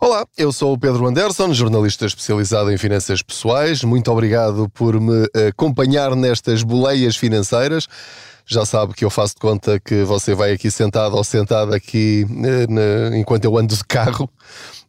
Olá, 0.00 0.24
eu 0.36 0.52
sou 0.52 0.74
o 0.74 0.78
Pedro 0.78 1.08
Anderson, 1.08 1.52
jornalista 1.52 2.06
especializado 2.06 2.70
em 2.70 2.78
finanças 2.78 3.20
pessoais. 3.20 3.82
Muito 3.82 4.12
obrigado 4.12 4.68
por 4.68 5.00
me 5.00 5.26
acompanhar 5.48 6.14
nestas 6.14 6.62
boleias 6.62 7.16
financeiras. 7.16 7.88
Já 8.50 8.64
sabe 8.64 8.94
que 8.94 9.04
eu 9.04 9.10
faço 9.10 9.34
de 9.34 9.40
conta 9.40 9.78
que 9.78 10.04
você 10.04 10.34
vai 10.34 10.52
aqui 10.52 10.70
sentado 10.70 11.14
ou 11.14 11.22
sentado 11.22 11.74
aqui 11.74 12.26
eh, 12.44 13.18
enquanto 13.18 13.44
eu 13.44 13.58
ando 13.58 13.76
de 13.76 13.84
carro 13.84 14.28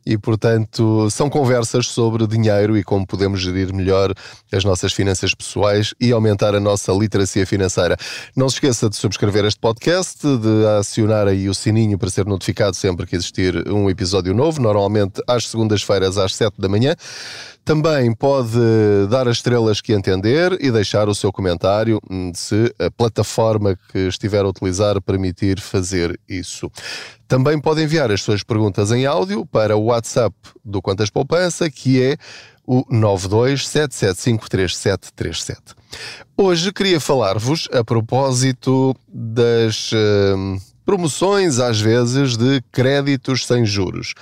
e, 0.05 0.17
portanto, 0.17 1.09
são 1.11 1.29
conversas 1.29 1.87
sobre 1.87 2.25
dinheiro 2.25 2.77
e 2.77 2.83
como 2.83 3.05
podemos 3.05 3.41
gerir 3.41 3.73
melhor 3.73 4.13
as 4.52 4.63
nossas 4.63 4.93
finanças 4.93 5.33
pessoais 5.33 5.93
e 5.99 6.11
aumentar 6.11 6.55
a 6.55 6.59
nossa 6.59 6.91
literacia 6.93 7.45
financeira. 7.45 7.97
Não 8.35 8.49
se 8.49 8.55
esqueça 8.55 8.89
de 8.89 8.95
subscrever 8.95 9.45
este 9.45 9.59
podcast, 9.59 10.21
de 10.21 10.65
acionar 10.80 11.27
aí 11.27 11.49
o 11.49 11.53
sininho 11.53 11.97
para 11.97 12.09
ser 12.09 12.25
notificado 12.25 12.75
sempre 12.75 13.05
que 13.05 13.15
existir 13.15 13.67
um 13.67 13.89
episódio 13.89 14.33
novo, 14.33 14.61
normalmente 14.61 15.21
às 15.27 15.47
segundas-feiras 15.47 16.17
às 16.17 16.33
7 16.33 16.59
da 16.59 16.69
manhã. 16.69 16.95
Também 17.63 18.11
pode 18.15 18.57
dar 19.11 19.27
as 19.27 19.37
estrelas 19.37 19.80
que 19.80 19.93
entender 19.93 20.57
e 20.59 20.71
deixar 20.71 21.07
o 21.07 21.13
seu 21.13 21.31
comentário 21.31 21.99
hum, 22.09 22.31
se 22.33 22.73
a 22.80 22.89
plataforma 22.89 23.48
que 23.92 24.08
estiver 24.08 24.44
a 24.44 24.50
utilizar 24.50 25.02
permitir 25.02 25.59
fazer 25.59 26.19
isso. 26.28 26.72
Também 27.28 27.59
pode 27.59 27.81
enviar 27.81 28.11
as 28.11 28.22
suas 28.22 28.44
perguntas 28.44 28.92
em 28.92 29.05
áudio 29.05 29.45
para 29.45 29.78
o 29.78 29.86
WhatsApp 29.86 30.36
do 30.64 30.81
Quantas 30.81 31.09
Poupança, 31.09 31.70
que 31.70 32.02
é 32.02 32.17
o 32.66 32.86
927753737. 32.86 35.75
Hoje 36.38 36.72
queria 36.72 37.00
falar-vos 37.00 37.67
a 37.72 37.83
propósito 37.83 38.95
das 39.08 39.92
uh, 39.92 40.61
promoções, 40.86 41.58
às 41.59 41.81
vezes, 41.81 42.38
de 42.38 42.61
créditos 42.72 43.47
sem 43.47 43.66
juros. 43.66 44.14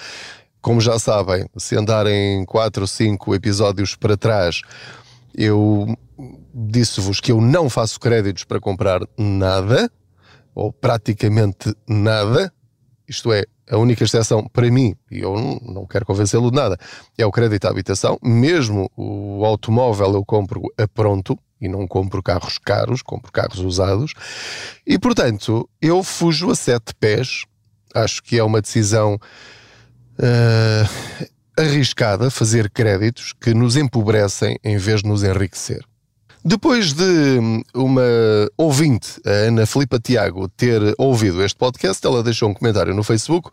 Como 0.61 0.79
já 0.81 0.97
sabem, 0.97 1.45
se 1.57 1.77
andarem 1.77 2.43
4 2.45 2.83
ou 2.83 2.87
5 2.87 3.35
episódios 3.35 3.95
para 3.95 4.17
trás, 4.17 4.61
eu 5.33 5.95
disse-vos 6.57 7.19
que 7.19 7.31
eu 7.31 7.39
não 7.39 7.69
faço 7.69 7.99
créditos 7.99 8.43
para 8.43 8.59
comprar 8.59 9.01
nada, 9.15 9.91
ou 10.55 10.73
praticamente 10.73 11.71
nada. 11.87 12.51
Isto 13.07 13.31
é, 13.31 13.45
a 13.69 13.77
única 13.77 14.03
exceção 14.03 14.47
para 14.51 14.71
mim, 14.71 14.95
e 15.11 15.19
eu 15.19 15.35
não 15.61 15.85
quero 15.85 16.05
convencê-lo 16.05 16.49
de 16.49 16.57
nada, 16.57 16.77
é 17.15 17.25
o 17.25 17.31
crédito 17.31 17.65
à 17.65 17.69
habitação. 17.69 18.17
Mesmo 18.23 18.89
o 18.97 19.45
automóvel 19.45 20.13
eu 20.13 20.25
compro 20.25 20.63
a 20.77 20.87
pronto 20.87 21.37
e 21.61 21.67
não 21.67 21.87
compro 21.87 22.23
carros 22.23 22.57
caros, 22.57 23.03
compro 23.03 23.31
carros 23.31 23.59
usados. 23.59 24.13
E 24.85 24.97
portanto, 24.97 25.69
eu 25.79 26.03
fujo 26.03 26.49
a 26.49 26.55
sete 26.55 26.93
pés. 26.95 27.45
Acho 27.93 28.21
que 28.23 28.37
é 28.37 28.43
uma 28.43 28.61
decisão 28.61 29.15
uh, 30.19 31.27
arriscada 31.55 32.29
fazer 32.29 32.69
créditos 32.69 33.33
que 33.33 33.53
nos 33.53 33.75
empobrecem 33.75 34.57
em 34.63 34.77
vez 34.77 35.01
de 35.01 35.07
nos 35.07 35.23
enriquecer. 35.23 35.83
Depois 36.49 36.93
de 36.93 37.39
uma 37.73 38.01
ouvinte, 38.55 39.19
a 39.25 39.29
Ana 39.29 39.65
Filipa 39.65 39.99
Tiago, 39.99 40.47
ter 40.47 40.95
ouvido 40.97 41.43
este 41.43 41.57
podcast, 41.57 42.07
ela 42.07 42.23
deixou 42.23 42.49
um 42.49 42.53
comentário 42.53 42.93
no 42.95 43.03
Facebook 43.03 43.51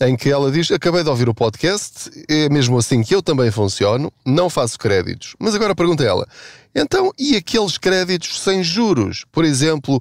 em 0.00 0.16
que 0.16 0.30
ela 0.30 0.48
diz: 0.48 0.70
Acabei 0.70 1.02
de 1.02 1.10
ouvir 1.10 1.28
o 1.28 1.34
podcast, 1.34 2.08
é 2.28 2.48
mesmo 2.48 2.78
assim 2.78 3.02
que 3.02 3.12
eu 3.16 3.20
também 3.20 3.50
funciono, 3.50 4.12
não 4.24 4.48
faço 4.48 4.78
créditos. 4.78 5.34
Mas 5.40 5.56
agora 5.56 5.74
pergunta 5.74 6.04
ela: 6.04 6.24
então, 6.72 7.10
e 7.18 7.34
aqueles 7.34 7.76
créditos 7.76 8.40
sem 8.40 8.62
juros? 8.62 9.24
Por 9.32 9.44
exemplo, 9.44 10.00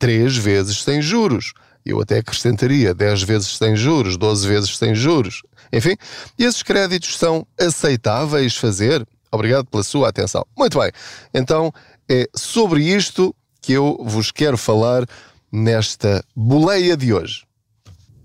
três 0.00 0.36
vezes 0.36 0.82
sem 0.82 1.00
juros? 1.00 1.52
Eu 1.86 2.00
até 2.00 2.18
acrescentaria 2.18 2.92
10 2.92 3.22
vezes 3.22 3.56
sem 3.56 3.76
juros, 3.76 4.16
12 4.16 4.48
vezes 4.48 4.76
sem 4.76 4.96
juros. 4.96 5.42
Enfim, 5.72 5.94
esses 6.36 6.60
créditos 6.60 7.16
são 7.16 7.46
aceitáveis 7.56 8.56
fazer? 8.56 9.06
Obrigado 9.30 9.66
pela 9.66 9.82
sua 9.82 10.08
atenção. 10.08 10.46
Muito 10.56 10.78
bem, 10.78 10.90
então 11.34 11.72
é 12.08 12.28
sobre 12.34 12.82
isto 12.82 13.34
que 13.60 13.72
eu 13.72 13.98
vos 14.02 14.30
quero 14.30 14.56
falar 14.56 15.04
nesta 15.52 16.24
boleia 16.34 16.96
de 16.96 17.12
hoje. 17.12 17.44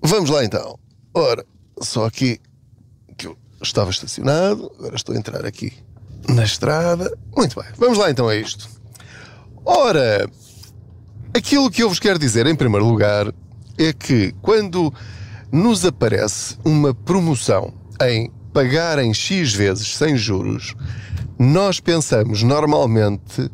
Vamos 0.02 0.30
lá 0.30 0.44
então. 0.44 0.78
Ora, 1.14 1.46
só 1.82 2.06
aqui 2.06 2.40
que 3.18 3.28
eu 3.28 3.38
estava 3.62 3.90
estacionado, 3.90 4.72
agora 4.78 4.96
estou 4.96 5.16
a 5.16 5.18
entrar 5.18 5.46
aqui 5.46 5.74
na 6.30 6.44
estrada. 6.44 7.12
Muito 7.36 7.62
bem, 7.62 7.70
vamos 7.78 7.98
lá 7.98 8.10
então 8.10 8.28
a 8.28 8.36
isto. 8.36 8.70
Ora, 9.66 10.30
aquilo 11.34 11.72
que 11.72 11.84
eu 11.84 11.90
vos 11.90 12.00
quero 12.00 12.20
dizer 12.20 12.46
em 12.48 12.56
primeiro 12.56 12.86
lugar 12.86 13.34
é 13.78 13.94
que 13.94 14.34
quando 14.42 14.94
nos 15.52 15.86
aparece 15.86 16.58
uma 16.66 16.94
promoção 16.94 17.74
em 18.02 18.32
pagar 18.54 19.00
em 19.00 19.14
X 19.14 19.54
vezes 19.54 19.96
sem 19.96 20.16
juros, 20.16 20.76
nós 21.40 21.80
pensamos 21.80 22.44
normalmente 22.44 23.50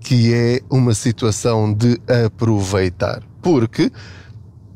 que 0.00 0.32
é 0.32 0.60
uma 0.70 0.94
situação 0.94 1.72
de 1.72 2.00
aproveitar. 2.26 3.22
Porque 3.42 3.92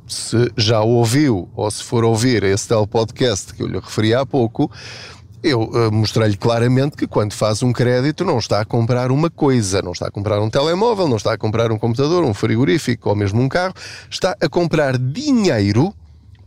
se 0.07 0.53
já 0.57 0.83
ouviu 0.83 1.49
ou 1.57 1.71
se 1.71 1.83
for 1.83 2.05
ouvir 2.05 2.43
esse 2.43 2.69
tal 2.69 2.87
podcast 2.87 3.55
que 3.55 3.63
eu 3.63 3.67
lhe 3.67 3.79
referi 3.79 4.15
há 4.15 4.27
pouco, 4.27 4.71
eu 5.43 5.63
uh, 5.63 5.91
mostrei-lhe 5.91 6.37
claramente 6.37 6.97
que 6.97 7.07
quando 7.07 7.33
faz 7.33 7.63
um 7.63 7.73
crédito 7.73 8.25
não 8.25 8.39
está 8.39 8.61
a 8.61 8.65
comprar 8.65 9.11
uma 9.11 9.29
coisa, 9.29 9.83
não 9.83 9.93
está 9.93 10.07
a 10.07 10.11
comprar 10.11 10.41
um 10.41 10.51
telemóvel, 10.51 11.09
não 11.09 11.17
está 11.17 11.33
a 11.33 11.39
comprar 11.39 11.73
um 11.73 11.79
computador, 11.79 12.23
um 12.25 12.35
frigorífico 12.35 13.09
ou 13.09 13.17
mesmo 13.17 13.41
um 13.41 13.49
carro, 13.49 13.75
está 14.09 14.37
a 14.41 14.49
comprar 14.49 14.99
dinheiro 14.99 15.93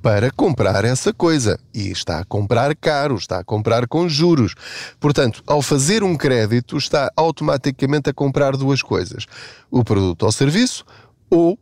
para 0.05 0.29
comprar 0.29 0.85
essa 0.85 1.11
coisa. 1.11 1.59
E 1.73 1.89
está 1.89 2.19
a 2.19 2.23
comprar 2.23 2.75
caro, 2.75 3.15
está 3.15 3.39
a 3.39 3.43
comprar 3.43 3.87
com 3.87 4.07
juros. 4.07 4.53
Portanto, 4.99 5.41
ao 5.47 5.63
fazer 5.63 6.03
um 6.03 6.15
crédito, 6.15 6.77
está 6.77 7.11
automaticamente 7.15 8.11
a 8.11 8.13
comprar 8.13 8.55
duas 8.55 8.83
coisas: 8.83 9.25
o 9.71 9.83
produto 9.83 10.21
ou 10.21 10.31
serviço 10.31 10.85
ou 11.27 11.57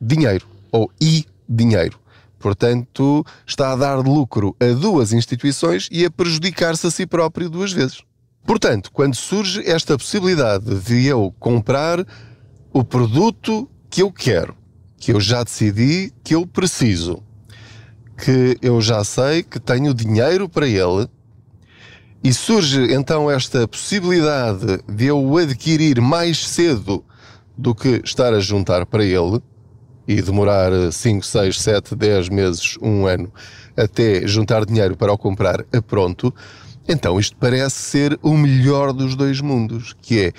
dinheiro, 0.00 0.46
ou 0.70 0.90
e 0.98 1.26
dinheiro. 1.46 2.00
Portanto, 2.38 3.22
está 3.46 3.72
a 3.72 3.76
dar 3.76 3.96
lucro 3.96 4.56
a 4.58 4.72
duas 4.72 5.12
instituições 5.12 5.90
e 5.92 6.06
a 6.06 6.10
prejudicar-se 6.10 6.86
a 6.86 6.90
si 6.90 7.06
próprio 7.06 7.50
duas 7.50 7.70
vezes. 7.70 8.00
Portanto, 8.46 8.90
quando 8.90 9.14
surge 9.14 9.60
esta 9.68 9.98
possibilidade 9.98 10.74
de 10.80 11.04
eu 11.04 11.34
comprar 11.38 12.02
o 12.72 12.82
produto 12.82 13.68
que 13.90 14.00
eu 14.00 14.10
quero, 14.10 14.56
que 14.96 15.12
eu 15.12 15.20
já 15.20 15.44
decidi 15.44 16.10
que 16.24 16.34
eu 16.34 16.46
preciso, 16.46 17.22
que 18.22 18.56
eu 18.62 18.80
já 18.80 19.02
sei 19.02 19.42
que 19.42 19.58
tenho 19.58 19.92
dinheiro 19.92 20.48
para 20.48 20.68
ele, 20.68 21.08
e 22.22 22.32
surge 22.32 22.94
então 22.94 23.28
esta 23.28 23.66
possibilidade 23.66 24.78
de 24.88 25.06
eu 25.06 25.20
o 25.20 25.38
adquirir 25.38 26.00
mais 26.00 26.46
cedo 26.46 27.04
do 27.58 27.74
que 27.74 28.00
estar 28.04 28.32
a 28.32 28.38
juntar 28.38 28.86
para 28.86 29.04
ele, 29.04 29.42
e 30.06 30.22
demorar 30.22 30.70
5, 30.92 31.26
6, 31.26 31.60
7, 31.60 31.96
10 31.96 32.28
meses, 32.28 32.78
um 32.80 33.06
ano, 33.06 33.32
até 33.76 34.24
juntar 34.24 34.64
dinheiro 34.64 34.96
para 34.96 35.12
o 35.12 35.18
comprar 35.18 35.64
a 35.72 35.82
pronto, 35.82 36.32
então 36.88 37.18
isto 37.18 37.36
parece 37.36 37.74
ser 37.74 38.16
o 38.22 38.36
melhor 38.36 38.92
dos 38.92 39.16
dois 39.16 39.40
mundos, 39.40 39.96
que 40.00 40.26
é 40.26 40.32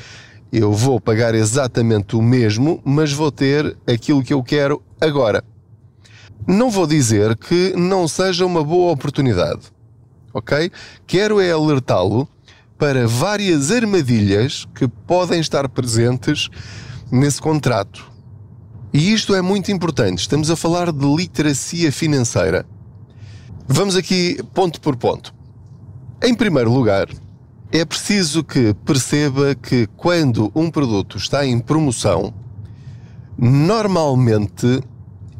eu 0.54 0.72
vou 0.72 1.02
pagar 1.02 1.36
exatamente 1.36 2.16
o 2.16 2.22
mesmo, 2.22 2.82
mas 2.86 3.12
vou 3.12 3.32
ter 3.32 3.76
aquilo 3.86 4.24
que 4.24 4.34
eu 4.34 4.42
quero 4.42 4.82
agora. 5.02 5.44
Não 6.48 6.70
vou 6.70 6.86
dizer 6.86 7.38
que 7.38 7.74
não 7.78 8.08
seja 8.08 8.46
uma 8.46 8.64
boa 8.64 8.92
oportunidade, 8.92 9.62
ok? 10.34 10.72
Quero 11.08 11.40
é 11.40 11.52
alertá-lo 11.52 12.28
para 12.78 13.08
várias 13.08 13.72
armadilhas 13.72 14.68
que 14.76 14.88
podem 14.88 15.40
estar 15.40 15.70
presentes 15.70 16.50
nesse 17.10 17.40
contrato 17.40 18.12
E 18.92 19.14
isto 19.14 19.34
é 19.34 19.42
muito 19.42 19.72
importante. 19.72 20.20
Estamos 20.20 20.52
a 20.52 20.56
falar 20.56 20.92
de 20.92 21.06
literacia 21.06 21.92
financeira. 21.92 22.66
Vamos 23.68 23.96
aqui 23.96 24.38
ponto 24.54 24.82
por 24.82 24.96
ponto. 24.96 25.34
Em 26.22 26.36
primeiro 26.36 26.72
lugar, 26.72 27.08
é 27.72 27.84
preciso 27.86 28.44
que 28.44 28.74
perceba 28.86 29.56
que 29.56 29.88
quando 29.98 30.52
um 30.54 30.70
produto 30.70 31.18
está 31.18 31.44
em 31.44 31.58
promoção, 31.58 32.34
normalmente 33.36 34.84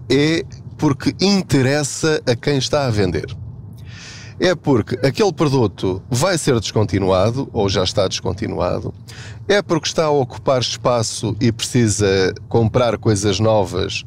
é 0.10 0.44
porque 0.84 1.16
interessa 1.22 2.22
a 2.28 2.36
quem 2.36 2.58
está 2.58 2.86
a 2.86 2.90
vender. 2.90 3.34
É 4.38 4.54
porque 4.54 4.96
aquele 4.96 5.32
produto 5.32 6.04
vai 6.10 6.38
ser 6.38 6.60
descontinuado 6.60 7.50
ou 7.54 7.70
já 7.70 7.86
está 7.86 8.06
descontinuado, 8.06 8.94
é 9.48 9.62
porque 9.62 9.88
está 9.88 10.04
a 10.04 10.12
ocupar 10.12 10.60
espaço 10.60 11.38
e 11.40 11.54
precisa 11.54 12.34
comprar 12.50 12.98
coisas 12.98 13.40
novas 13.40 14.04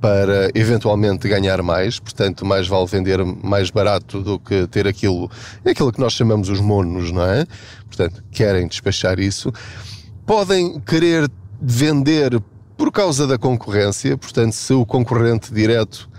para 0.00 0.50
eventualmente 0.54 1.28
ganhar 1.28 1.60
mais, 1.60 2.00
portanto, 2.00 2.46
mais 2.46 2.66
vale 2.66 2.86
vender 2.86 3.22
mais 3.22 3.68
barato 3.68 4.22
do 4.22 4.38
que 4.38 4.66
ter 4.68 4.88
aquilo, 4.88 5.30
aquilo 5.62 5.92
que 5.92 6.00
nós 6.00 6.14
chamamos 6.14 6.48
os 6.48 6.58
monos, 6.58 7.12
não 7.12 7.22
é? 7.22 7.44
Portanto, 7.86 8.24
querem 8.32 8.66
despachar 8.66 9.20
isso. 9.20 9.52
Podem 10.24 10.80
querer 10.80 11.30
vender 11.60 12.42
por 12.78 12.90
causa 12.90 13.26
da 13.26 13.36
concorrência, 13.36 14.16
portanto, 14.16 14.54
se 14.54 14.72
o 14.72 14.86
concorrente 14.86 15.52
direto 15.52 16.13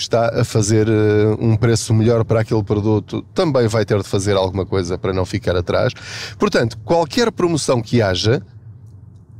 está 0.00 0.40
a 0.40 0.44
fazer 0.44 0.88
uh, 0.88 1.36
um 1.40 1.56
preço 1.56 1.92
melhor 1.94 2.24
para 2.24 2.40
aquele 2.40 2.62
produto, 2.62 3.22
também 3.34 3.66
vai 3.68 3.84
ter 3.84 3.98
de 3.98 4.08
fazer 4.08 4.36
alguma 4.36 4.64
coisa 4.64 4.96
para 4.98 5.12
não 5.12 5.24
ficar 5.24 5.56
atrás. 5.56 5.92
Portanto, 6.38 6.78
qualquer 6.84 7.30
promoção 7.32 7.80
que 7.82 8.00
haja, 8.02 8.42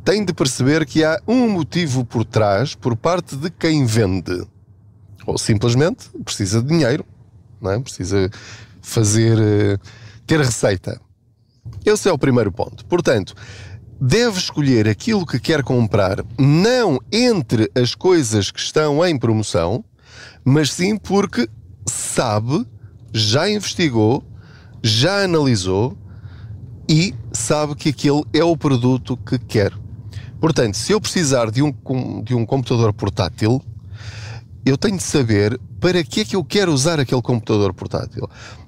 tem 0.05 0.25
de 0.25 0.33
perceber 0.33 0.87
que 0.87 1.05
há 1.05 1.21
um 1.27 1.49
motivo 1.51 2.05
por 2.05 2.25
trás 2.25 2.75
por 2.75 2.97
parte 2.97 3.37
de 3.37 3.51
quem 3.51 3.85
vende. 3.85 4.47
Ou 5.27 5.37
simplesmente 5.37 6.09
precisa 6.25 6.63
de 6.63 6.69
dinheiro, 6.69 7.05
não 7.61 7.73
é? 7.73 7.79
precisa 7.79 8.31
fazer. 8.81 9.39
Eh, 9.39 9.79
ter 10.29 10.41
receita. 10.41 11.01
Esse 11.85 12.09
é 12.09 12.13
o 12.13 12.19
primeiro 12.19 12.53
ponto. 12.53 12.85
Portanto, 12.85 13.35
deve 13.99 14.39
escolher 14.39 14.87
aquilo 14.87 15.27
que 15.27 15.41
quer 15.41 15.63
comprar 15.63 16.23
não 16.39 17.01
entre 17.11 17.71
as 17.75 17.95
coisas 17.95 18.51
que 18.51 18.61
estão 18.61 19.05
em 19.05 19.19
promoção, 19.19 19.83
mas 20.49 20.73
sim 20.73 20.97
porque 20.97 21.47
sabe, 21.85 22.67
já 23.13 23.51
investigou, 23.51 24.25
já 24.83 25.23
analisou 25.23 25.97
e 26.89 27.15
sabe 27.31 27.75
que 27.75 27.91
aquele 27.91 28.25
é 28.33 28.43
o 28.43 28.57
produto 28.57 29.15
que 29.19 29.39
quer. 29.39 29.75
Portanto, 30.41 30.75
se 30.75 30.93
eu 30.93 31.01
precisar 31.01 31.51
de 31.51 31.63
um, 31.63 31.75
de 32.25 32.35
um 32.35 32.47
computador 32.47 32.95
portátil, 32.95 33.61
eu 34.65 34.79
tenho 34.79 34.97
de 34.97 35.03
saber 35.03 35.61
para 35.79 36.03
que 36.03 36.21
é 36.21 36.25
que 36.25 36.35
eu 36.35 36.43
quero 36.43 36.73
usar 36.73 36.99
aquele 36.99 37.21
computador 37.21 37.75
portátil. 37.75 38.27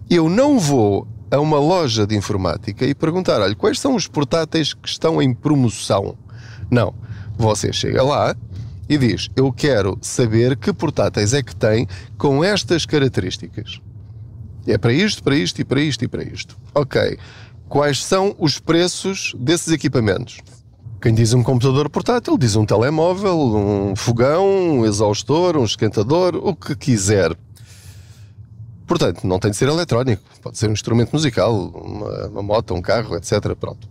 Eu 0.08 0.28
não 0.28 0.58
vou 0.58 1.08
a 1.30 1.40
uma 1.40 1.58
loja 1.58 2.06
de 2.06 2.14
informática 2.14 2.84
e 2.84 2.94
perguntar: 2.94 3.40
olha, 3.40 3.54
quais 3.54 3.80
são 3.80 3.94
os 3.94 4.06
portáteis 4.06 4.74
que 4.74 4.88
estão 4.88 5.22
em 5.22 5.32
promoção? 5.32 6.14
Não. 6.70 6.92
Você 7.38 7.72
chega 7.72 8.02
lá 8.02 8.36
e 8.90 8.98
diz: 8.98 9.30
Eu 9.36 9.52
quero 9.52 9.96
saber 10.02 10.56
que 10.56 10.72
portáteis 10.72 11.32
é 11.32 11.42
que 11.44 11.54
tem 11.54 11.86
com 12.18 12.42
estas 12.42 12.84
características. 12.84 13.80
É 14.66 14.76
para 14.76 14.92
isto, 14.92 15.22
para 15.22 15.36
isto 15.36 15.60
e 15.60 15.64
para 15.64 15.80
isto 15.80 16.04
e 16.04 16.08
para 16.08 16.24
isto. 16.24 16.58
Ok. 16.74 17.16
Quais 17.68 18.02
são 18.02 18.34
os 18.36 18.58
preços 18.58 19.32
desses 19.38 19.72
equipamentos? 19.72 20.40
Quem 21.00 21.14
diz 21.14 21.32
um 21.32 21.42
computador 21.42 21.88
portátil 21.88 22.36
diz 22.36 22.56
um 22.56 22.66
telemóvel, 22.66 23.38
um 23.38 23.94
fogão, 23.94 24.44
um 24.80 24.84
exaustor, 24.84 25.56
um 25.56 25.64
esquentador, 25.64 26.34
o 26.34 26.54
que 26.54 26.74
quiser. 26.74 27.34
Portanto, 28.88 29.24
não 29.24 29.38
tem 29.38 29.52
de 29.52 29.56
ser 29.56 29.68
eletrónico, 29.68 30.20
pode 30.42 30.58
ser 30.58 30.68
um 30.68 30.72
instrumento 30.72 31.12
musical, 31.12 31.54
uma, 31.54 32.26
uma 32.26 32.42
moto, 32.42 32.74
um 32.74 32.82
carro, 32.82 33.16
etc. 33.16 33.54
Pronto. 33.54 33.88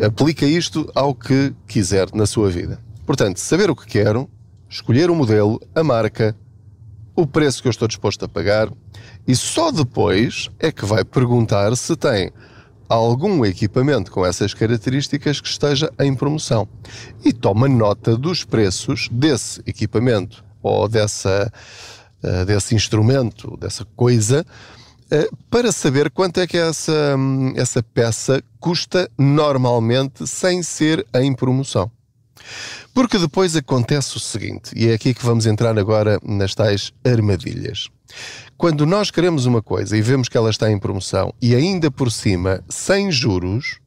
Aplica 0.00 0.46
isto 0.46 0.88
ao 0.94 1.12
que 1.12 1.52
quiser 1.66 2.06
na 2.14 2.26
sua 2.26 2.48
vida. 2.48 2.80
Portanto, 3.10 3.38
saber 3.38 3.68
o 3.68 3.74
que 3.74 3.86
quero, 3.86 4.30
escolher 4.68 5.10
o 5.10 5.16
modelo, 5.16 5.60
a 5.74 5.82
marca, 5.82 6.32
o 7.16 7.26
preço 7.26 7.60
que 7.60 7.66
eu 7.66 7.70
estou 7.70 7.88
disposto 7.88 8.24
a 8.24 8.28
pagar 8.28 8.72
e 9.26 9.34
só 9.34 9.72
depois 9.72 10.48
é 10.60 10.70
que 10.70 10.84
vai 10.84 11.04
perguntar 11.04 11.76
se 11.76 11.96
tem 11.96 12.30
algum 12.88 13.44
equipamento 13.44 14.12
com 14.12 14.24
essas 14.24 14.54
características 14.54 15.40
que 15.40 15.48
esteja 15.48 15.92
em 15.98 16.14
promoção. 16.14 16.68
E 17.24 17.32
toma 17.32 17.66
nota 17.66 18.16
dos 18.16 18.44
preços 18.44 19.08
desse 19.10 19.60
equipamento 19.66 20.44
ou 20.62 20.88
dessa, 20.88 21.52
uh, 22.22 22.44
desse 22.44 22.76
instrumento, 22.76 23.56
dessa 23.56 23.84
coisa, 23.96 24.46
uh, 25.12 25.36
para 25.50 25.72
saber 25.72 26.12
quanto 26.12 26.38
é 26.38 26.46
que 26.46 26.56
essa, 26.56 27.16
um, 27.18 27.54
essa 27.56 27.82
peça 27.82 28.40
custa 28.60 29.10
normalmente 29.18 30.28
sem 30.28 30.62
ser 30.62 31.04
em 31.12 31.34
promoção. 31.34 31.90
Porque 32.92 33.18
depois 33.18 33.54
acontece 33.54 34.16
o 34.16 34.20
seguinte, 34.20 34.72
e 34.74 34.88
é 34.88 34.94
aqui 34.94 35.14
que 35.14 35.24
vamos 35.24 35.46
entrar 35.46 35.78
agora 35.78 36.18
nas 36.22 36.54
tais 36.54 36.92
armadilhas. 37.04 37.88
Quando 38.56 38.84
nós 38.84 39.10
queremos 39.10 39.46
uma 39.46 39.62
coisa 39.62 39.96
e 39.96 40.02
vemos 40.02 40.28
que 40.28 40.36
ela 40.36 40.50
está 40.50 40.70
em 40.70 40.78
promoção 40.78 41.32
e 41.40 41.54
ainda 41.54 41.90
por 41.90 42.10
cima 42.10 42.62
sem 42.68 43.10
juros, 43.10 43.78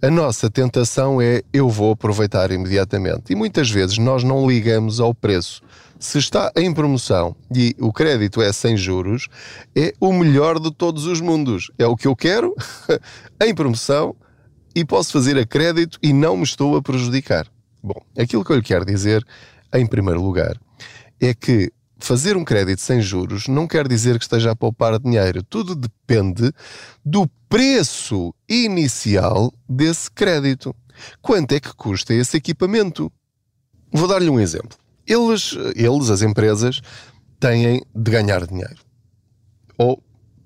a 0.00 0.10
nossa 0.10 0.50
tentação 0.50 1.20
é 1.20 1.42
eu 1.52 1.68
vou 1.68 1.92
aproveitar 1.92 2.50
imediatamente. 2.50 3.32
E 3.32 3.34
muitas 3.34 3.70
vezes 3.70 3.96
nós 3.96 4.22
não 4.22 4.46
ligamos 4.46 5.00
ao 5.00 5.14
preço. 5.14 5.62
Se 5.98 6.18
está 6.18 6.52
em 6.54 6.72
promoção 6.74 7.34
e 7.54 7.74
o 7.80 7.90
crédito 7.90 8.42
é 8.42 8.52
sem 8.52 8.76
juros, 8.76 9.28
é 9.74 9.94
o 9.98 10.12
melhor 10.12 10.60
de 10.60 10.70
todos 10.70 11.06
os 11.06 11.22
mundos. 11.22 11.70
É 11.78 11.86
o 11.86 11.96
que 11.96 12.06
eu 12.06 12.14
quero, 12.14 12.54
em 13.40 13.54
promoção, 13.54 14.14
e 14.74 14.84
posso 14.84 15.12
fazer 15.12 15.38
a 15.38 15.46
crédito 15.46 15.98
e 16.02 16.12
não 16.12 16.36
me 16.36 16.42
estou 16.42 16.76
a 16.76 16.82
prejudicar. 16.82 17.46
Bom, 17.84 18.02
aquilo 18.18 18.42
que 18.42 18.50
eu 18.50 18.56
lhe 18.56 18.62
quero 18.62 18.82
dizer, 18.82 19.22
em 19.74 19.86
primeiro 19.86 20.22
lugar, 20.22 20.58
é 21.20 21.34
que 21.34 21.70
fazer 21.98 22.34
um 22.34 22.42
crédito 22.42 22.80
sem 22.80 22.98
juros 23.02 23.46
não 23.46 23.66
quer 23.66 23.86
dizer 23.86 24.16
que 24.18 24.24
esteja 24.24 24.52
a 24.52 24.56
poupar 24.56 24.98
dinheiro. 24.98 25.42
Tudo 25.42 25.74
depende 25.74 26.50
do 27.04 27.28
preço 27.46 28.34
inicial 28.48 29.52
desse 29.68 30.10
crédito. 30.10 30.74
Quanto 31.20 31.52
é 31.52 31.60
que 31.60 31.74
custa 31.74 32.14
esse 32.14 32.38
equipamento? 32.38 33.12
Vou 33.92 34.08
dar-lhe 34.08 34.30
um 34.30 34.40
exemplo. 34.40 34.78
Eles, 35.06 35.54
eles, 35.76 36.08
as 36.08 36.22
empresas, 36.22 36.80
têm 37.38 37.82
de 37.94 38.10
ganhar 38.10 38.46
dinheiro. 38.46 38.80
Ou, 39.76 40.02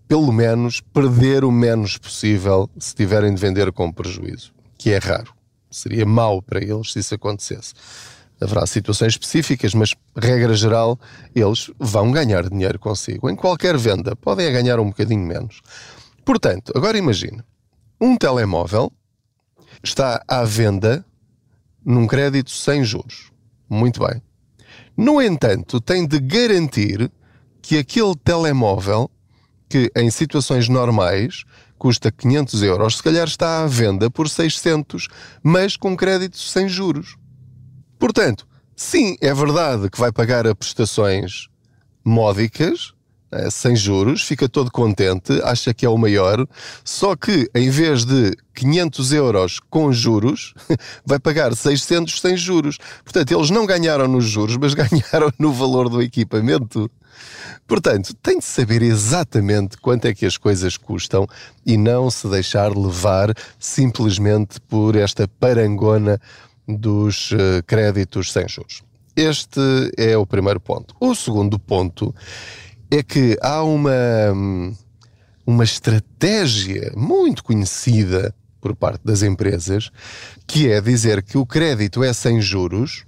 pelo 0.08 0.32
menos, 0.32 0.80
perder 0.80 1.44
o 1.44 1.52
menos 1.52 1.98
possível 1.98 2.68
se 2.80 2.96
tiverem 2.96 3.32
de 3.32 3.40
vender 3.40 3.70
com 3.70 3.92
prejuízo, 3.92 4.52
que 4.76 4.90
é 4.90 4.98
raro. 4.98 5.37
Seria 5.70 6.06
mau 6.06 6.40
para 6.40 6.62
eles 6.62 6.92
se 6.92 7.00
isso 7.00 7.14
acontecesse. 7.14 7.74
Haverá 8.40 8.66
situações 8.66 9.14
específicas, 9.14 9.74
mas, 9.74 9.94
regra 10.16 10.54
geral, 10.54 10.98
eles 11.34 11.70
vão 11.78 12.12
ganhar 12.12 12.48
dinheiro 12.48 12.78
consigo. 12.78 13.28
Em 13.28 13.34
qualquer 13.34 13.76
venda, 13.76 14.14
podem 14.14 14.52
ganhar 14.52 14.78
um 14.78 14.86
bocadinho 14.86 15.26
menos. 15.26 15.60
Portanto, 16.24 16.72
agora 16.76 16.96
imagine: 16.96 17.42
um 18.00 18.16
telemóvel 18.16 18.92
está 19.82 20.22
à 20.28 20.44
venda 20.44 21.04
num 21.84 22.06
crédito 22.06 22.50
sem 22.50 22.84
juros. 22.84 23.30
Muito 23.68 24.00
bem. 24.06 24.22
No 24.96 25.20
entanto, 25.20 25.80
tem 25.80 26.06
de 26.06 26.18
garantir 26.20 27.10
que 27.60 27.78
aquele 27.78 28.14
telemóvel, 28.16 29.10
que 29.68 29.90
em 29.96 30.10
situações 30.10 30.68
normais 30.68 31.44
custa 31.78 32.10
500 32.10 32.62
euros, 32.62 32.96
se 32.96 33.02
calhar 33.02 33.26
está 33.26 33.62
à 33.62 33.66
venda 33.66 34.10
por 34.10 34.28
600, 34.28 35.08
mas 35.42 35.76
com 35.76 35.96
crédito 35.96 36.38
sem 36.38 36.68
juros. 36.68 37.16
Portanto, 37.98 38.46
sim, 38.76 39.16
é 39.20 39.32
verdade 39.32 39.88
que 39.88 39.98
vai 39.98 40.12
pagar 40.12 40.46
a 40.46 40.54
prestações 40.54 41.48
módicas, 42.04 42.92
né, 43.30 43.50
sem 43.50 43.76
juros, 43.76 44.22
fica 44.22 44.48
todo 44.48 44.70
contente, 44.70 45.40
acha 45.42 45.74
que 45.74 45.84
é 45.84 45.88
o 45.88 45.98
maior, 45.98 46.46
só 46.84 47.14
que 47.14 47.48
em 47.54 47.70
vez 47.70 48.04
de 48.04 48.34
500 48.54 49.12
euros 49.12 49.60
com 49.70 49.92
juros, 49.92 50.54
vai 51.04 51.18
pagar 51.18 51.54
600 51.54 52.20
sem 52.20 52.36
juros. 52.36 52.78
Portanto, 53.04 53.32
eles 53.32 53.50
não 53.50 53.66
ganharam 53.66 54.08
nos 54.08 54.24
juros, 54.24 54.56
mas 54.56 54.72
ganharam 54.74 55.32
no 55.38 55.52
valor 55.52 55.88
do 55.88 56.02
equipamento. 56.02 56.90
Portanto, 57.66 58.14
tem 58.14 58.38
de 58.38 58.44
saber 58.44 58.82
exatamente 58.82 59.76
quanto 59.76 60.06
é 60.06 60.14
que 60.14 60.24
as 60.24 60.36
coisas 60.36 60.76
custam 60.76 61.26
e 61.66 61.76
não 61.76 62.10
se 62.10 62.26
deixar 62.28 62.76
levar 62.76 63.34
simplesmente 63.58 64.60
por 64.62 64.96
esta 64.96 65.28
parangona 65.28 66.20
dos 66.66 67.30
uh, 67.32 67.62
créditos 67.66 68.32
sem 68.32 68.48
juros. 68.48 68.82
Este 69.16 69.60
é 69.96 70.16
o 70.16 70.26
primeiro 70.26 70.60
ponto. 70.60 70.94
O 71.00 71.14
segundo 71.14 71.58
ponto 71.58 72.14
é 72.90 73.02
que 73.02 73.36
há 73.42 73.62
uma, 73.62 73.92
uma 75.46 75.64
estratégia 75.64 76.92
muito 76.96 77.42
conhecida 77.42 78.34
por 78.60 78.74
parte 78.74 79.00
das 79.04 79.22
empresas 79.22 79.90
que 80.46 80.70
é 80.70 80.80
dizer 80.80 81.22
que 81.22 81.36
o 81.36 81.46
crédito 81.46 82.02
é 82.02 82.12
sem 82.12 82.40
juros 82.40 83.04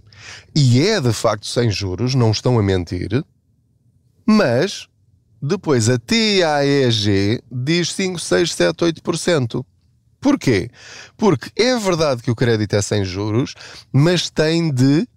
E 0.54 0.80
é 0.86 1.00
de 1.00 1.12
facto 1.12 1.46
sem 1.46 1.70
juros, 1.70 2.14
não 2.14 2.30
estão 2.30 2.58
a 2.58 2.62
mentir, 2.62 3.24
mas 4.30 4.86
depois 5.42 5.88
a 5.88 5.98
TAEG 5.98 7.42
diz 7.50 7.92
5, 7.92 8.18
6, 8.18 8.54
7, 8.54 8.76
8%. 8.76 9.64
Porquê? 10.20 10.70
Porque 11.16 11.50
é 11.60 11.76
verdade 11.78 12.22
que 12.22 12.30
o 12.30 12.36
crédito 12.36 12.74
é 12.74 12.82
sem 12.82 13.04
juros, 13.04 13.54
mas 13.92 14.30
tem 14.30 14.70
de 14.70 15.08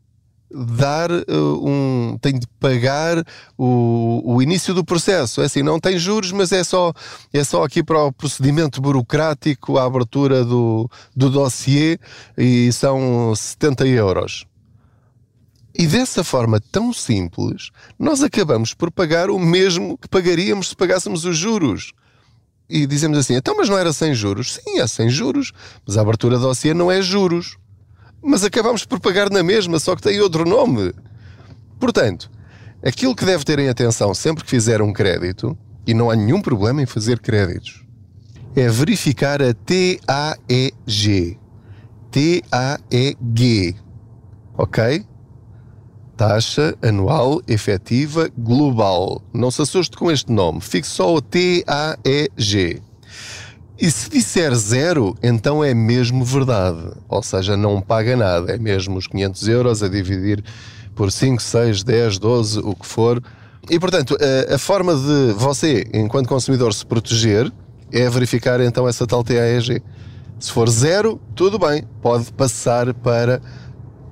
dar 0.50 1.12
uh, 1.12 1.68
um. 1.68 2.18
tem 2.22 2.40
de 2.40 2.48
pagar 2.60 3.24
o, 3.58 4.22
o 4.24 4.42
início 4.42 4.74
do 4.74 4.84
processo. 4.84 5.42
É 5.42 5.46
assim, 5.46 5.62
não 5.62 5.80
tem 5.80 6.00
juros, 6.00 6.32
mas 6.32 6.52
é 6.52 6.64
só, 6.64 6.94
é 7.34 7.44
só 7.44 7.64
aqui 7.64 7.84
para 7.84 8.04
o 8.06 8.14
procedimento 8.14 8.82
burocrático, 8.82 9.78
a 9.78 9.84
abertura 9.84 10.46
do, 10.46 10.90
do 11.16 11.30
dossiê 11.30 12.00
e 12.38 12.72
são 12.72 13.36
70 13.36 13.86
euros. 13.88 14.46
E 15.78 15.88
dessa 15.88 16.24
forma 16.24 16.60
tão 16.60 16.94
simples, 16.94 17.70
nós 17.98 18.22
acabamos 18.22 18.74
por 18.74 18.92
pagar 18.92 19.30
o 19.30 19.40
mesmo 19.40 19.98
que 19.98 20.08
pagaríamos 20.08 20.70
se 20.70 20.76
pagássemos 20.76 21.26
os 21.26 21.38
juros. 21.38 21.94
E 22.70 22.86
dizemos 22.86 23.18
assim, 23.18 23.36
então, 23.36 23.56
mas 23.58 23.70
não 23.70 23.78
era 23.78 23.92
sem 23.92 24.14
juros? 24.14 24.54
Sim, 24.54 24.80
é 24.80 24.88
sem 24.88 25.10
juros, 25.10 25.52
mas 25.86 25.98
a 25.98 26.02
abertura 26.02 26.38
do 26.38 26.44
dossiê 26.44 26.74
não 26.74 26.92
é 26.92 27.02
juros 27.02 27.58
mas 28.24 28.44
acabamos 28.44 28.86
por 28.86 29.00
pagar 29.02 29.30
na 29.30 29.44
mesma, 29.44 29.78
só 29.78 29.96
que 29.96 30.02
tem 30.02 30.20
outro 30.22 30.48
nome. 30.48 30.94
Portanto, 31.78 32.32
aquilo 32.82 33.14
que 33.14 33.26
deve 33.26 33.44
terem 33.44 33.68
atenção 33.68 34.14
sempre 34.14 34.46
que 34.46 34.50
fizer 34.50 34.82
um 34.82 34.94
crédito, 34.94 35.58
e 35.86 35.94
não 35.94 36.10
há 36.10 36.16
nenhum 36.16 36.42
problema 36.42 36.82
em 36.82 36.86
fazer 36.86 37.20
créditos, 37.20 37.84
é 38.56 38.70
verificar 38.70 39.42
a 39.42 39.54
TAEG. 39.54 41.38
TAEG. 42.10 43.76
Ok? 44.58 45.06
Taxa 46.16 46.76
Anual 46.82 47.42
Efetiva 47.48 48.30
Global. 48.38 49.22
Não 49.34 49.50
se 49.50 49.62
assuste 49.62 49.98
com 49.98 50.12
este 50.12 50.32
nome, 50.32 50.62
fique 50.62 50.88
só 50.88 51.14
o 51.14 51.22
TAEG. 51.22 52.82
E 53.80 53.92
se 53.92 54.10
disser 54.10 54.54
zero, 54.56 55.16
então 55.22 55.64
é 55.64 55.74
mesmo 55.74 56.24
verdade. 56.24 56.92
Ou 57.10 57.24
seja, 57.24 57.58
não 57.58 57.82
paga 57.82 58.16
nada. 58.16 58.54
É 58.54 58.58
mesmo 58.58 58.98
os 58.98 59.08
500 59.08 59.48
euros 59.48 59.84
a 59.84 59.90
dividir 59.90 60.44
por 60.96 61.12
5, 61.12 61.42
6, 61.42 61.84
10, 61.84 62.20
12, 62.20 62.60
o 62.60 62.76
que 62.76 62.86
for. 62.86 63.22
E 63.70 63.80
portanto, 63.80 64.16
a, 64.50 64.56
a 64.56 64.58
forma 64.58 64.96
de 64.96 65.34
você, 65.34 65.88
enquanto 65.94 66.30
consumidor, 66.30 66.74
se 66.74 66.86
proteger 66.86 67.52
é 67.92 68.10
verificar 68.10 68.62
então 68.62 68.88
essa 68.88 69.08
tal 69.08 69.24
TAEG. 69.24 69.82
Se 70.40 70.52
for 70.52 70.70
zero, 70.70 71.22
tudo 71.36 71.58
bem, 71.58 71.84
pode 72.02 72.32
passar 72.34 72.94
para 72.94 73.42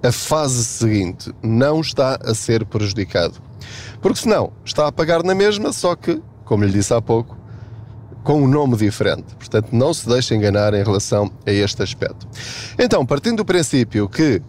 a 0.03 0.11
fase 0.11 0.63
seguinte. 0.63 1.31
Não 1.41 1.81
está 1.81 2.19
a 2.23 2.33
ser 2.33 2.65
prejudicado. 2.65 3.35
Porque 4.01 4.19
senão, 4.19 4.51
está 4.65 4.87
a 4.87 4.91
pagar 4.91 5.23
na 5.23 5.35
mesma, 5.35 5.71
só 5.71 5.95
que, 5.95 6.21
como 6.43 6.63
lhe 6.63 6.71
disse 6.71 6.93
há 6.93 7.01
pouco, 7.01 7.37
com 8.23 8.43
um 8.43 8.47
nome 8.47 8.75
diferente. 8.75 9.35
Portanto, 9.35 9.69
não 9.71 9.93
se 9.93 10.07
deixe 10.07 10.35
enganar 10.35 10.73
em 10.73 10.83
relação 10.83 11.31
a 11.45 11.51
este 11.51 11.81
aspecto. 11.81 12.27
Então, 12.77 13.05
partindo 13.05 13.37
do 13.37 13.45
princípio 13.45 14.07
que 14.07 14.41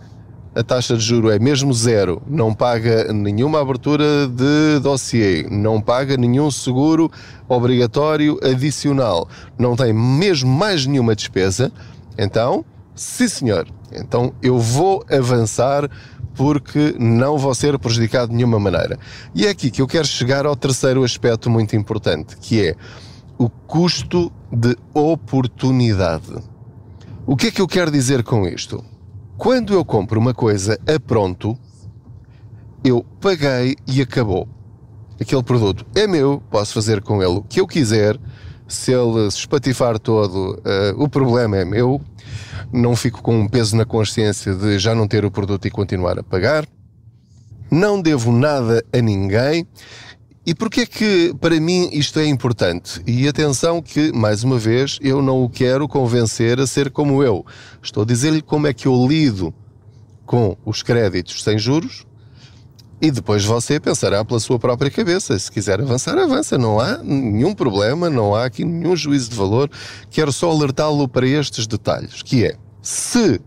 a 0.54 0.62
taxa 0.62 0.96
de 0.96 1.02
juro 1.02 1.30
é 1.30 1.38
mesmo 1.38 1.72
zero, 1.72 2.22
não 2.26 2.52
paga 2.52 3.10
nenhuma 3.12 3.60
abertura 3.60 4.28
de 4.28 4.80
dossiê, 4.82 5.46
não 5.50 5.80
paga 5.80 6.16
nenhum 6.16 6.50
seguro 6.50 7.10
obrigatório 7.48 8.38
adicional, 8.42 9.26
não 9.58 9.74
tem 9.74 9.94
mesmo 9.94 10.50
mais 10.50 10.84
nenhuma 10.84 11.16
despesa, 11.16 11.72
então, 12.18 12.66
sim 12.94 13.28
senhor, 13.28 13.66
então 13.96 14.32
eu 14.42 14.58
vou 14.58 15.04
avançar 15.10 15.90
porque 16.34 16.94
não 16.98 17.36
vou 17.36 17.54
ser 17.54 17.78
prejudicado 17.78 18.30
de 18.30 18.36
nenhuma 18.36 18.58
maneira. 18.58 18.98
E 19.34 19.46
é 19.46 19.50
aqui 19.50 19.70
que 19.70 19.82
eu 19.82 19.86
quero 19.86 20.06
chegar 20.06 20.46
ao 20.46 20.56
terceiro 20.56 21.04
aspecto 21.04 21.50
muito 21.50 21.76
importante, 21.76 22.36
que 22.36 22.68
é 22.68 22.76
o 23.38 23.50
custo 23.50 24.32
de 24.50 24.76
oportunidade. 24.94 26.34
O 27.26 27.36
que 27.36 27.48
é 27.48 27.50
que 27.50 27.60
eu 27.60 27.68
quero 27.68 27.90
dizer 27.90 28.22
com 28.22 28.46
isto? 28.46 28.84
Quando 29.36 29.74
eu 29.74 29.84
compro 29.84 30.20
uma 30.20 30.34
coisa 30.34 30.78
a 30.86 30.98
pronto, 30.98 31.58
eu 32.84 33.04
paguei 33.20 33.76
e 33.86 34.00
acabou. 34.00 34.48
Aquele 35.20 35.42
produto 35.42 35.86
é 35.94 36.06
meu, 36.06 36.42
posso 36.50 36.74
fazer 36.74 37.00
com 37.00 37.22
ele 37.22 37.38
o 37.38 37.42
que 37.42 37.60
eu 37.60 37.66
quiser. 37.66 38.18
Se 38.68 38.92
ele 38.92 39.30
se 39.30 39.38
espatifar 39.38 39.98
todo, 39.98 40.54
uh, 40.54 41.02
o 41.02 41.08
problema 41.08 41.56
é 41.56 41.64
meu. 41.64 42.00
Não 42.72 42.96
fico 42.96 43.22
com 43.22 43.38
um 43.40 43.48
peso 43.48 43.76
na 43.76 43.84
consciência 43.84 44.54
de 44.54 44.78
já 44.78 44.94
não 44.94 45.06
ter 45.06 45.24
o 45.24 45.30
produto 45.30 45.66
e 45.66 45.70
continuar 45.70 46.18
a 46.18 46.22
pagar. 46.22 46.66
Não 47.70 48.00
devo 48.00 48.32
nada 48.32 48.84
a 48.92 49.00
ninguém 49.00 49.66
e 50.44 50.56
porquê 50.56 50.80
é 50.80 50.86
que 50.86 51.32
para 51.40 51.58
mim 51.60 51.88
isto 51.92 52.18
é 52.18 52.26
importante? 52.26 53.00
E 53.06 53.28
atenção 53.28 53.80
que, 53.80 54.10
mais 54.12 54.42
uma 54.42 54.58
vez, 54.58 54.98
eu 55.00 55.22
não 55.22 55.44
o 55.44 55.48
quero 55.48 55.86
convencer 55.86 56.58
a 56.58 56.66
ser 56.66 56.90
como 56.90 57.22
eu. 57.22 57.46
Estou 57.80 58.02
a 58.02 58.06
dizer-lhe 58.06 58.42
como 58.42 58.66
é 58.66 58.74
que 58.74 58.86
eu 58.88 59.06
lido 59.06 59.54
com 60.26 60.56
os 60.64 60.82
créditos 60.82 61.44
sem 61.44 61.56
juros 61.58 62.04
e 63.02 63.10
depois 63.10 63.44
você 63.44 63.80
pensará 63.80 64.24
pela 64.24 64.38
sua 64.38 64.60
própria 64.60 64.88
cabeça. 64.88 65.36
Se 65.36 65.50
quiser 65.50 65.80
avançar, 65.80 66.16
avança. 66.16 66.56
Não 66.56 66.78
há 66.78 66.98
nenhum 66.98 67.52
problema, 67.52 68.08
não 68.08 68.32
há 68.32 68.44
aqui 68.44 68.64
nenhum 68.64 68.94
juízo 68.94 69.30
de 69.30 69.36
valor. 69.36 69.68
Quero 70.08 70.32
só 70.32 70.48
alertá-lo 70.48 71.08
para 71.08 71.26
estes 71.26 71.66
detalhes, 71.66 72.22
que 72.22 72.46
é, 72.46 72.54
se 72.80 73.40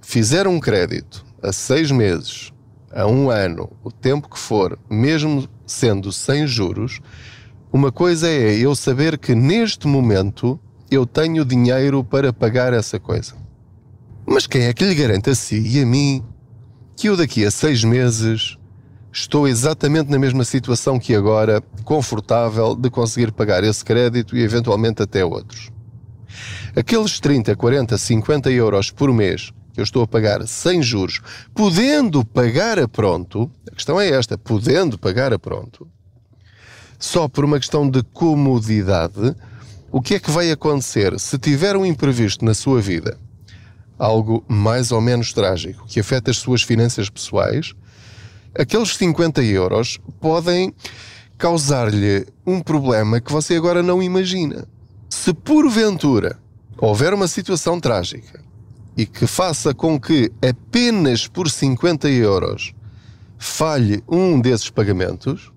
fizer 0.00 0.46
um 0.46 0.60
crédito 0.60 1.26
a 1.42 1.52
seis 1.52 1.90
meses, 1.90 2.52
a 2.92 3.04
um 3.04 3.30
ano, 3.30 3.68
o 3.82 3.90
tempo 3.90 4.30
que 4.30 4.38
for, 4.38 4.78
mesmo 4.88 5.48
sendo 5.66 6.12
sem 6.12 6.46
juros, 6.46 7.00
uma 7.72 7.90
coisa 7.90 8.28
é 8.28 8.54
eu 8.54 8.76
saber 8.76 9.18
que 9.18 9.34
neste 9.34 9.88
momento 9.88 10.58
eu 10.88 11.04
tenho 11.04 11.44
dinheiro 11.44 12.04
para 12.04 12.32
pagar 12.32 12.72
essa 12.72 13.00
coisa. 13.00 13.34
Mas 14.24 14.46
quem 14.46 14.62
é 14.62 14.72
que 14.72 14.84
lhe 14.84 14.94
garante 14.94 15.30
a 15.30 15.34
si 15.34 15.58
e 15.58 15.82
a 15.82 15.86
mim 15.86 16.22
que 16.96 17.08
eu 17.08 17.16
daqui 17.16 17.44
a 17.44 17.50
seis 17.50 17.82
meses 17.82 18.56
estou 19.12 19.48
exatamente 19.48 20.10
na 20.10 20.18
mesma 20.18 20.44
situação 20.44 20.98
que 20.98 21.14
agora, 21.14 21.62
confortável 21.84 22.74
de 22.74 22.90
conseguir 22.90 23.32
pagar 23.32 23.64
esse 23.64 23.84
crédito 23.84 24.36
e 24.36 24.42
eventualmente 24.42 25.02
até 25.02 25.24
outros? 25.24 25.70
Aqueles 26.76 27.18
30, 27.18 27.56
40, 27.56 27.96
50 27.98 28.50
euros 28.50 28.90
por 28.90 29.12
mês 29.12 29.52
que 29.72 29.80
eu 29.80 29.84
estou 29.84 30.02
a 30.02 30.08
pagar 30.08 30.44
sem 30.48 30.82
juros, 30.82 31.20
podendo 31.54 32.24
pagar 32.24 32.80
a 32.80 32.88
pronto, 32.88 33.48
a 33.70 33.74
questão 33.76 34.00
é 34.00 34.08
esta, 34.08 34.36
podendo 34.36 34.98
pagar 34.98 35.32
a 35.32 35.38
pronto, 35.38 35.86
só 36.98 37.28
por 37.28 37.44
uma 37.44 37.60
questão 37.60 37.88
de 37.88 38.02
comodidade, 38.02 39.36
o 39.92 40.02
que 40.02 40.16
é 40.16 40.18
que 40.18 40.32
vai 40.32 40.50
acontecer 40.50 41.16
se 41.20 41.38
tiver 41.38 41.76
um 41.76 41.86
imprevisto 41.86 42.44
na 42.44 42.54
sua 42.54 42.80
vida, 42.80 43.16
algo 43.96 44.44
mais 44.48 44.90
ou 44.90 45.00
menos 45.00 45.32
trágico, 45.32 45.86
que 45.86 46.00
afeta 46.00 46.32
as 46.32 46.38
suas 46.38 46.62
finanças 46.62 47.08
pessoais, 47.08 47.72
aqueles 48.56 48.96
50 48.96 49.42
euros 49.42 49.98
podem 50.20 50.74
causar-lhe 51.36 52.26
um 52.46 52.60
problema 52.60 53.20
que 53.20 53.32
você 53.32 53.54
agora 53.54 53.82
não 53.82 54.02
imagina. 54.02 54.66
Se 55.08 55.32
porventura 55.32 56.38
houver 56.76 57.14
uma 57.14 57.28
situação 57.28 57.80
trágica 57.80 58.40
e 58.96 59.06
que 59.06 59.26
faça 59.26 59.72
com 59.72 59.98
que 59.98 60.30
apenas 60.42 61.26
por 61.26 61.48
50 61.48 62.08
euros 62.08 62.74
falhe 63.38 64.02
um 64.08 64.40
desses 64.40 64.68
pagamentos, 64.68 65.52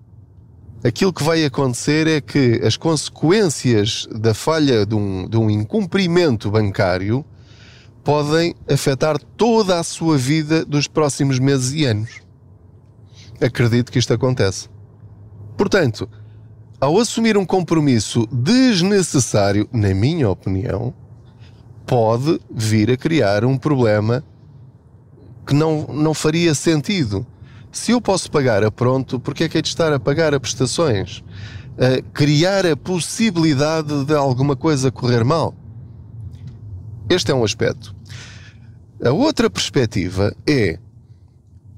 aquilo 0.84 1.12
que 1.12 1.24
vai 1.24 1.44
acontecer 1.44 2.06
é 2.06 2.20
que 2.20 2.60
as 2.64 2.76
consequências 2.76 4.06
da 4.12 4.32
falha 4.32 4.86
de 4.86 4.94
um, 4.94 5.28
de 5.28 5.36
um 5.36 5.50
incumprimento 5.50 6.50
bancário 6.50 7.24
podem 8.04 8.54
afetar 8.68 9.18
toda 9.36 9.78
a 9.78 9.82
sua 9.82 10.16
vida 10.16 10.64
dos 10.64 10.86
próximos 10.86 11.38
meses 11.38 11.72
e 11.72 11.84
anos. 11.84 12.20
Acredito 13.42 13.90
que 13.90 13.98
isto 13.98 14.12
acontece. 14.12 14.68
Portanto, 15.56 16.08
ao 16.80 16.98
assumir 16.98 17.36
um 17.36 17.44
compromisso 17.44 18.26
desnecessário, 18.32 19.68
na 19.72 19.92
minha 19.94 20.28
opinião, 20.28 20.94
pode 21.86 22.40
vir 22.50 22.90
a 22.90 22.96
criar 22.96 23.44
um 23.44 23.58
problema 23.58 24.24
que 25.46 25.54
não, 25.54 25.86
não 25.88 26.14
faria 26.14 26.54
sentido. 26.54 27.26
Se 27.70 27.92
eu 27.92 28.00
posso 28.00 28.30
pagar 28.30 28.62
a 28.64 28.70
pronto, 28.70 29.18
porque 29.18 29.44
é 29.44 29.48
que 29.48 29.58
é 29.58 29.62
de 29.62 29.68
estar 29.68 29.92
a 29.92 29.98
pagar 29.98 30.34
a 30.34 30.40
prestações? 30.40 31.18
Uh, 31.72 32.02
criar 32.12 32.66
a 32.66 32.76
possibilidade 32.76 34.04
de 34.04 34.14
alguma 34.14 34.54
coisa 34.54 34.90
correr 34.90 35.24
mal. 35.24 35.54
Este 37.08 37.32
é 37.32 37.34
um 37.34 37.44
aspecto. 37.44 37.94
A 39.04 39.10
outra 39.10 39.50
perspectiva 39.50 40.34
é 40.46 40.78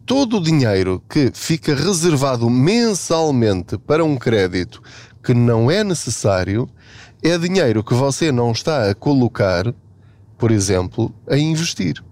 todo 0.06 0.37
o 0.37 0.42
dinheiro 0.42 1.02
que 1.08 1.30
fica 1.34 1.75
reservado 1.75 2.49
mensalmente 2.50 3.78
para 3.78 4.04
um 4.04 4.16
crédito 4.16 4.82
que 5.23 5.34
não 5.34 5.70
é 5.70 5.82
necessário 5.82 6.68
é 7.23 7.38
dinheiro 7.38 7.82
que 7.82 7.94
você 7.94 8.30
não 8.30 8.52
está 8.52 8.90
a 8.90 8.94
colocar 8.94 9.75
por 10.44 10.50
exemplo, 10.50 11.14
em 11.30 11.52
investir, 11.52 12.02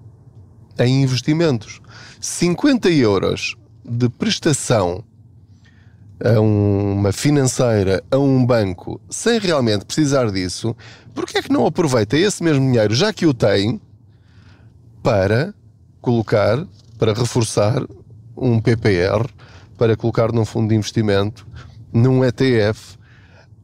em 0.78 1.02
investimentos. 1.02 1.80
50 2.20 2.88
euros 2.90 3.56
de 3.84 4.08
prestação 4.08 5.04
a 6.24 6.40
uma 6.40 7.12
financeira, 7.12 8.02
a 8.10 8.16
um 8.16 8.46
banco, 8.46 9.00
sem 9.10 9.40
realmente 9.40 9.84
precisar 9.84 10.30
disso, 10.30 10.74
porque 11.14 11.38
é 11.38 11.42
que 11.42 11.52
não 11.52 11.66
aproveita 11.66 12.16
esse 12.16 12.42
mesmo 12.42 12.64
dinheiro, 12.64 12.94
já 12.94 13.12
que 13.12 13.26
o 13.26 13.34
tem, 13.34 13.80
para 15.02 15.52
colocar, 16.00 16.64
para 17.02 17.14
reforçar 17.14 17.84
um 18.36 18.60
PPR, 18.60 19.28
para 19.76 19.96
colocar 19.96 20.30
num 20.30 20.44
fundo 20.44 20.68
de 20.68 20.76
investimento, 20.76 21.44
num 21.92 22.24
ETF, 22.24 22.96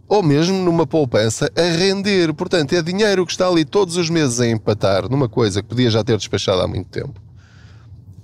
ou 0.08 0.24
mesmo 0.24 0.56
numa 0.56 0.84
poupança 0.84 1.48
a 1.56 1.76
render. 1.76 2.34
Portanto, 2.34 2.72
é 2.72 2.82
dinheiro 2.82 3.24
que 3.24 3.30
está 3.30 3.46
ali 3.46 3.64
todos 3.64 3.96
os 3.96 4.10
meses 4.10 4.40
a 4.40 4.48
empatar 4.48 5.08
numa 5.08 5.28
coisa 5.28 5.62
que 5.62 5.68
podia 5.68 5.88
já 5.88 6.02
ter 6.02 6.16
despachado 6.16 6.62
há 6.62 6.66
muito 6.66 6.88
tempo. 6.88 7.14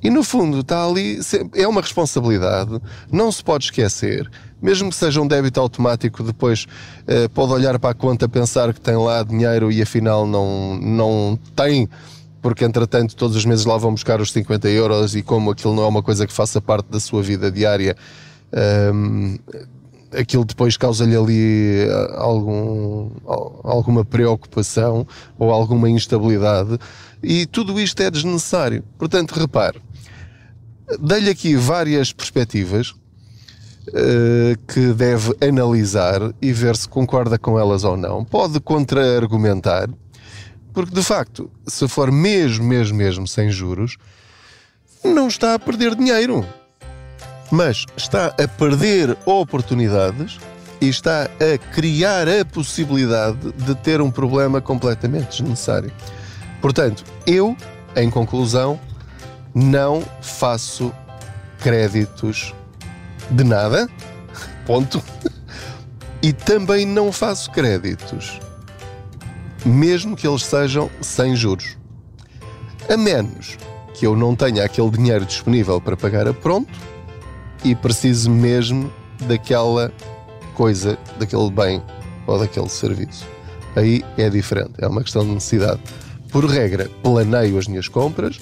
E 0.03 0.11
no 0.11 0.25
fundo 0.25 0.59
está 0.59 0.85
ali, 0.85 1.21
é 1.55 1.69
uma 1.69 1.81
responsabilidade, 1.81 2.81
não 3.09 3.31
se 3.31 3.43
pode 3.43 3.67
esquecer, 3.67 4.29
mesmo 4.61 4.91
que 4.91 4.97
seja 4.97 5.21
um 5.21 5.29
débito 5.29 5.61
automático, 5.61 6.25
depois 6.25 6.67
eh, 7.07 7.29
pode 7.29 7.53
olhar 7.53 7.79
para 7.79 7.91
a 7.91 7.95
conta, 7.95 8.29
pensar 8.29 8.75
que 8.75 8.81
tem 8.81 8.97
lá 8.97 9.23
dinheiro 9.23 9.71
e 9.71 9.81
afinal 9.81 10.27
não, 10.27 10.77
não 10.77 11.39
tem, 11.55 11.89
porque 12.45 12.63
entretanto 12.63 13.17
todos 13.17 13.35
os 13.37 13.47
meses 13.47 13.65
lá 13.65 13.79
vão 13.79 13.93
buscar 13.93 14.21
os 14.21 14.31
50 14.31 14.69
euros 14.69 15.17
e 15.17 15.23
como 15.23 15.51
aquilo 15.51 15.75
não 15.75 15.83
é 15.83 15.87
uma 15.87 16.03
coisa 16.03 16.27
que 16.27 16.33
faça 16.33 16.61
parte 16.61 16.91
da 16.91 17.01
sua 17.01 17.23
vida 17.23 17.51
diária, 17.51 17.97
ehm, 18.53 19.39
aquilo 20.13 20.45
depois 20.45 20.77
causa-lhe 20.77 21.17
ali 21.17 21.87
eh, 21.89 22.15
algum, 22.19 23.09
alguma 23.65 24.05
preocupação 24.05 25.07
ou 25.39 25.51
alguma 25.51 25.89
instabilidade 25.89 26.79
e 27.23 27.47
tudo 27.47 27.81
isto 27.81 28.03
é 28.03 28.11
desnecessário. 28.11 28.85
Portanto, 28.99 29.33
repare, 29.33 29.81
dei-lhe 31.01 31.31
aqui 31.31 31.57
várias 31.57 32.13
perspectivas 32.13 32.91
uh, 33.89 34.59
que 34.69 34.93
deve 34.93 35.35
analisar 35.41 36.21
e 36.43 36.53
ver 36.53 36.77
se 36.77 36.87
concorda 36.87 37.39
com 37.39 37.59
elas 37.59 37.85
ou 37.85 37.97
não. 37.97 38.23
Pode 38.23 38.61
contra-argumentar, 38.61 39.89
porque 40.75 40.93
de 40.93 41.03
facto, 41.03 41.51
se 41.67 41.87
for 41.87 42.11
mesmo, 42.11 42.65
mesmo, 42.65 42.99
mesmo 42.99 43.29
sem 43.29 43.51
juros, 43.51 43.97
não 45.05 45.29
está 45.29 45.55
a 45.55 45.59
perder 45.59 45.95
dinheiro, 45.95 46.45
mas 47.51 47.87
está 47.97 48.27
a 48.27 48.49
perder 48.49 49.17
oportunidades 49.25 50.39
e 50.81 50.89
está 50.89 51.25
a 51.25 51.59
criar 51.73 52.29
a 52.29 52.45
possibilidade 52.45 53.53
de 53.53 53.75
ter 53.77 54.01
um 54.01 54.11
problema 54.11 54.61
completamente 54.61 55.43
desnecessário. 55.43 55.93
Portanto, 56.61 57.05
eu, 57.27 57.57
em 57.95 58.11
conclusão, 58.11 58.81
não 59.55 60.03
faço 60.21 60.93
créditos 61.61 62.53
de 63.31 63.45
nada, 63.45 63.89
ponto. 64.67 65.03
E 66.21 66.33
também 66.33 66.87
não 66.87 67.13
faço 67.13 67.51
créditos, 67.51 68.41
mesmo 69.65 70.17
que 70.17 70.27
eles 70.27 70.45
sejam 70.45 70.91
sem 71.01 71.35
juros. 71.35 71.77
A 72.89 72.97
menos 72.97 73.57
que 73.95 74.07
eu 74.07 74.17
não 74.17 74.35
tenha 74.35 74.65
aquele 74.65 74.91
dinheiro 74.91 75.25
disponível 75.25 75.81
para 75.81 75.97
pagar 75.97 76.29
a 76.29 76.35
pronto 76.35 76.73
e 77.65 77.75
preciso 77.75 78.31
mesmo 78.31 78.93
daquela 79.27 79.93
coisa, 80.55 80.99
daquele 81.19 81.51
bem 81.51 81.83
ou 82.27 82.39
daquele 82.39 82.69
serviço. 82.69 83.27
Aí 83.77 84.05
é 84.17 84.29
diferente, 84.29 84.73
é 84.79 84.87
uma 84.87 85.03
questão 85.03 85.25
de 85.25 85.31
necessidade. 85.31 85.81
Por 86.31 86.45
regra, 86.45 86.91
planeio 87.03 87.59
as 87.59 87.67
minhas 87.67 87.89
compras, 87.89 88.39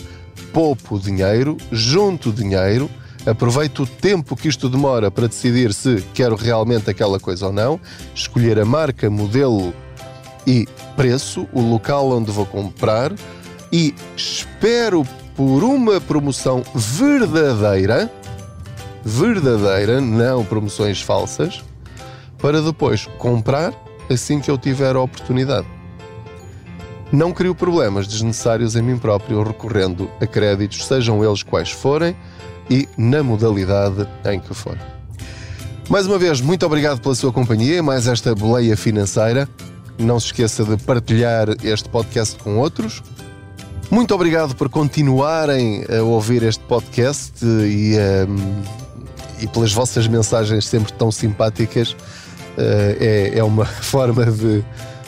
poupo 0.52 0.98
dinheiro, 0.98 1.56
junto 1.70 2.32
dinheiro, 2.32 2.90
aproveito 3.24 3.84
o 3.84 3.86
tempo 3.86 4.34
que 4.34 4.48
isto 4.48 4.68
demora 4.68 5.10
para 5.10 5.28
decidir 5.28 5.72
se 5.72 6.02
quero 6.12 6.34
realmente 6.34 6.90
aquela 6.90 7.20
coisa 7.20 7.46
ou 7.46 7.52
não, 7.52 7.80
escolher 8.14 8.58
a 8.58 8.64
marca, 8.64 9.08
modelo 9.08 9.72
e 10.46 10.66
preço, 10.96 11.48
o 11.52 11.60
local 11.60 12.10
onde 12.10 12.30
vou 12.30 12.46
comprar 12.46 13.12
e 13.72 13.94
espero 14.16 15.04
por 15.34 15.64
uma 15.64 16.00
promoção 16.00 16.62
verdadeira, 16.74 18.10
verdadeira, 19.04 20.00
não 20.00 20.44
promoções 20.44 21.00
falsas, 21.00 21.62
para 22.38 22.60
depois 22.60 23.06
comprar 23.18 23.72
assim 24.10 24.40
que 24.40 24.50
eu 24.50 24.58
tiver 24.58 24.94
a 24.94 25.00
oportunidade. 25.00 25.66
Não 27.10 27.32
crio 27.32 27.54
problemas 27.54 28.06
desnecessários 28.06 28.74
em 28.74 28.82
mim 28.82 28.98
próprio 28.98 29.42
recorrendo 29.42 30.10
a 30.20 30.26
créditos, 30.26 30.86
sejam 30.86 31.24
eles 31.24 31.42
quais 31.42 31.70
forem 31.70 32.16
e 32.70 32.88
na 32.96 33.22
modalidade 33.22 34.08
em 34.24 34.40
que 34.40 34.54
for. 34.54 34.78
Mais 35.88 36.06
uma 36.06 36.18
vez, 36.18 36.40
muito 36.40 36.64
obrigado 36.64 37.00
pela 37.00 37.14
sua 37.14 37.32
companhia, 37.32 37.82
mais 37.82 38.06
esta 38.06 38.34
boleia 38.34 38.76
financeira. 38.76 39.46
Não 39.98 40.18
se 40.18 40.26
esqueça 40.26 40.64
de 40.64 40.76
partilhar 40.76 41.48
este 41.62 41.88
podcast 41.88 42.38
com 42.38 42.58
outros. 42.58 43.02
Muito 43.90 44.14
obrigado 44.14 44.54
por 44.54 44.68
continuarem 44.68 45.84
a 45.84 46.02
ouvir 46.02 46.42
este 46.42 46.64
podcast 46.64 47.44
e, 47.44 47.96
um, 48.28 48.62
e 49.42 49.46
pelas 49.46 49.72
vossas 49.72 50.06
mensagens 50.06 50.66
sempre 50.66 50.92
tão 50.92 51.12
simpáticas. 51.12 51.92
Uh, 51.92 52.96
é, 53.00 53.32
é 53.38 53.44
uma 53.44 53.64
forma 53.82 54.26
de 54.26 54.64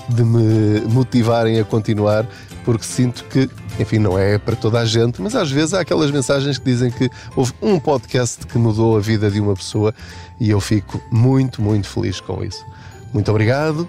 de 0.09 0.23
me 0.23 0.81
motivarem 0.83 1.59
a 1.59 1.65
continuar, 1.65 2.27
porque 2.65 2.85
sinto 2.85 3.25
que, 3.25 3.49
enfim, 3.79 3.99
não 3.99 4.19
é 4.19 4.39
para 4.39 4.57
toda 4.57 4.81
a 4.81 4.85
gente, 4.85 5.21
mas 5.21 5.35
às 5.35 5.51
vezes 5.51 5.75
há 5.75 5.81
aquelas 5.81 6.11
mensagens 6.11 6.59
que 6.59 6.65
dizem 6.65 6.91
que 6.91 7.11
houve 7.35 7.53
um 7.63 7.79
podcast 7.79 8.47
que 8.47 8.59
mudou 8.59 8.97
a 8.97 9.01
vida 9.01 9.31
de 9.31 9.41
uma 9.41 9.55
pessoa 9.55 9.95
e 10.39 10.51
eu 10.51 10.61
fico 10.61 11.01
muito, 11.11 11.63
muito 11.63 11.89
feliz 11.89 12.21
com 12.21 12.43
isso. 12.45 12.65
Muito 13.13 13.31
obrigado, 13.31 13.89